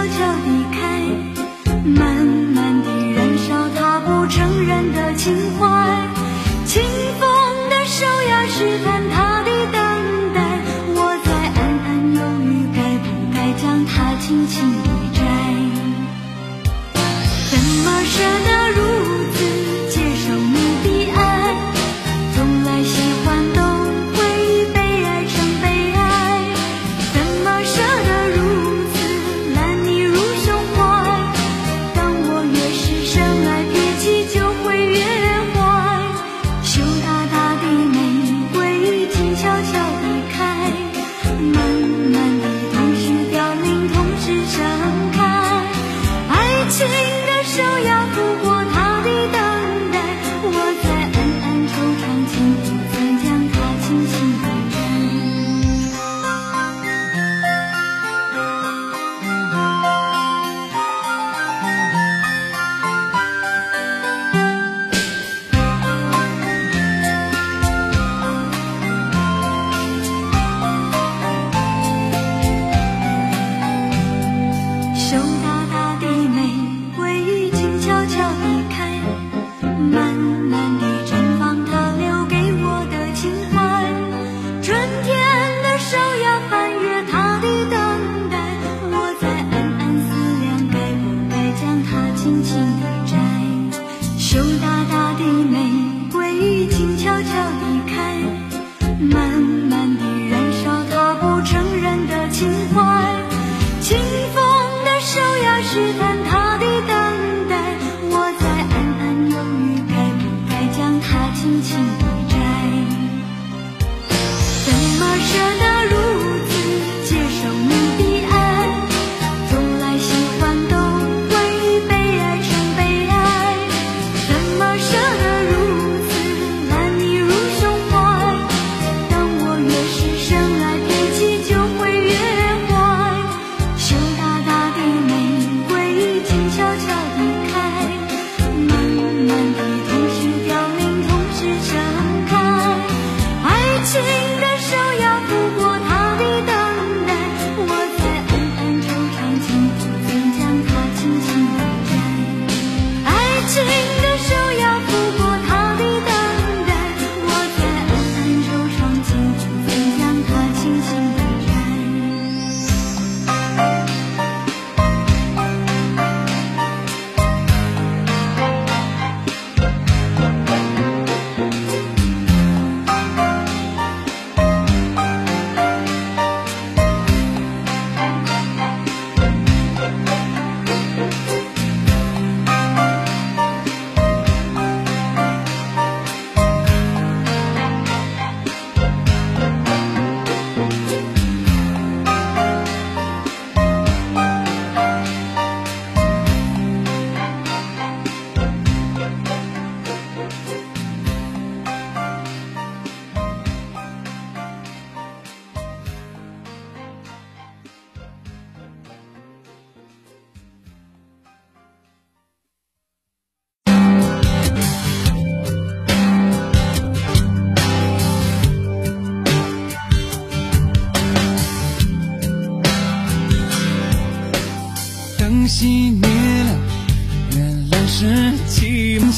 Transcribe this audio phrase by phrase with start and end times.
[0.00, 0.49] 悄悄。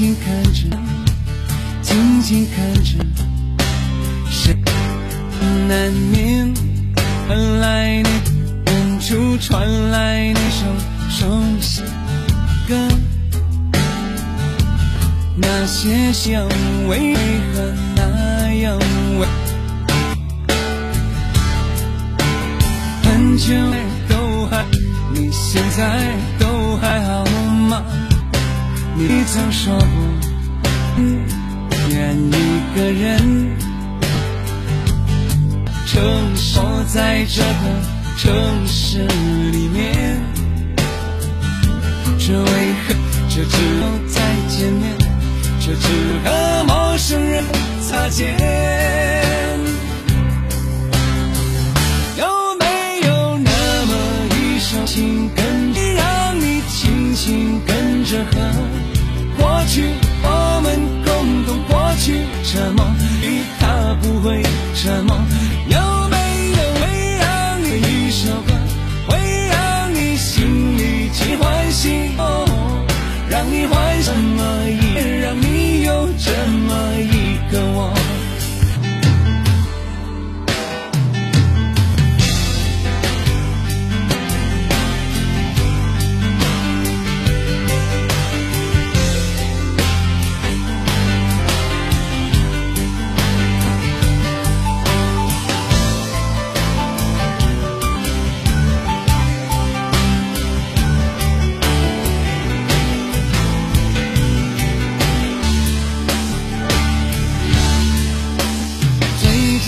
[0.00, 0.60] 静静看着
[1.82, 3.04] 静静看着
[4.30, 4.56] 谁
[5.68, 6.54] 难免
[7.28, 8.08] 会来的
[8.64, 10.64] 远处传来一首
[11.10, 11.28] 熟
[11.60, 11.88] 悉的
[12.66, 12.88] 歌
[15.36, 16.48] 那些香
[16.88, 17.14] 味为
[17.52, 18.78] 何那样
[19.18, 19.26] 味
[23.02, 23.52] 很久
[24.08, 24.64] 都还
[25.12, 26.49] 你现在都
[29.02, 29.86] 你曾说过，
[31.88, 32.30] 愿一
[32.76, 33.56] 个人
[35.86, 37.46] 承受在这个
[38.18, 38.30] 城
[38.66, 38.98] 市
[39.52, 40.20] 里面，
[42.18, 42.44] 这为
[42.86, 42.94] 何，
[43.30, 44.94] 这只够再见面，
[45.60, 45.88] 这只
[46.22, 47.42] 和陌生人
[47.80, 48.36] 擦肩，
[52.18, 52.26] 有
[52.58, 53.50] 没有那
[53.86, 53.92] 么
[54.36, 55.42] 一首情歌，
[55.96, 58.59] 让你轻轻跟着和。
[59.78, 60.09] noite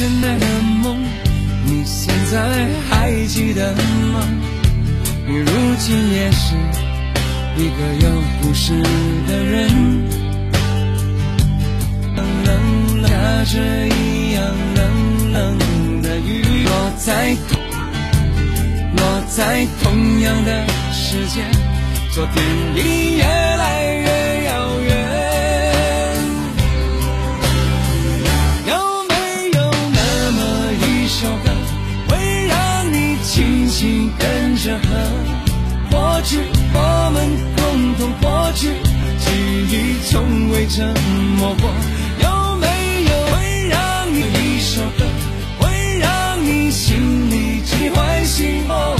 [0.02, 0.46] 最真爱的
[0.82, 0.98] 梦，
[1.64, 3.72] 你现在还记得
[4.12, 4.26] 吗？
[5.28, 5.46] 你如
[5.78, 6.56] 今也是
[7.56, 8.10] 一个有
[8.40, 8.72] 故事
[9.28, 9.70] 的人，
[12.16, 14.42] 冷冷下着一样
[14.74, 17.36] 冷冷的雨，落在
[18.96, 21.48] 落在同样的时间，
[22.12, 22.44] 昨天
[22.74, 24.21] 已越来越
[33.82, 34.86] 轻轻跟着和？
[35.90, 36.38] 过去
[36.72, 37.62] 我们共
[37.98, 38.68] 同过去，
[39.18, 39.26] 记
[39.72, 40.86] 忆从未沉
[41.36, 41.68] 默过。
[42.22, 42.66] 有没
[43.02, 45.04] 有会让你一首歌，
[45.58, 46.06] 会让
[46.46, 48.96] 你心里起欢喜哦？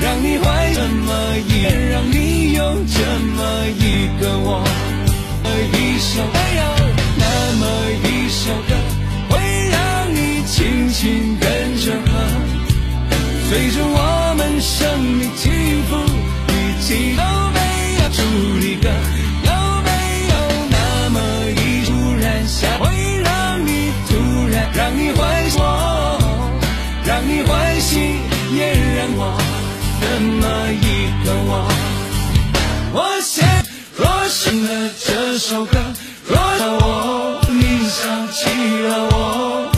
[0.00, 1.50] 让你怀这么一，
[1.92, 3.04] 让你有这
[3.36, 4.64] 么一个我，
[5.74, 6.22] 一首
[13.50, 15.50] 随着我们生命起
[15.88, 15.96] 伏，
[16.52, 17.58] 一起都没
[17.98, 18.22] 有主
[18.60, 18.88] 题歌？
[19.42, 19.50] 有
[19.82, 19.90] 没
[20.30, 20.34] 有
[20.70, 21.18] 那么
[21.50, 21.90] 一突
[22.22, 22.86] 然想，会
[23.24, 26.16] 让你突然让你欢喜我，
[27.04, 28.20] 让你欢喜，
[28.54, 29.36] 也让我
[30.00, 31.66] 那么一个我。
[32.92, 33.44] 我现
[33.96, 35.76] 若醒了这首歌，
[36.28, 38.46] 若我你想起
[38.86, 39.68] 了我，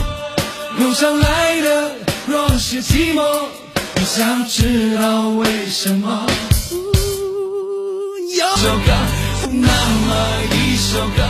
[0.77, 1.91] 涌上来的
[2.27, 3.23] 若是寂寞，
[4.05, 6.27] 想知道为什么。
[8.37, 8.91] 有首歌，
[9.49, 9.71] 那
[10.07, 10.11] 么
[10.51, 11.23] 一首歌，